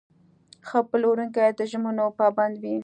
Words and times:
ښه 0.67 0.79
پلورونکی 0.89 1.49
د 1.57 1.59
ژمنو 1.71 2.05
پابند 2.19 2.55
وي. 2.63 2.75